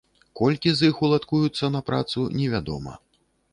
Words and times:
Колькі 0.39 0.71
з 0.77 0.87
іх 0.91 1.01
уладкуюцца 1.09 1.71
на 1.77 1.83
працу, 1.91 2.27
невядома. 2.41 2.99